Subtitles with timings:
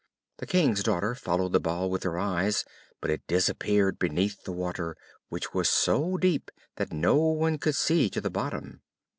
[0.37, 2.65] The King's daughter followed the ball with her eyes,
[3.01, 4.97] but it disappeared beneath the water,
[5.29, 8.81] which was so deep that no one could see to the bottom.